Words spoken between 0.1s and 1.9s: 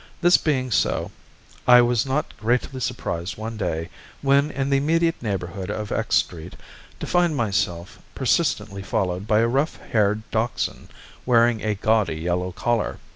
This being so, I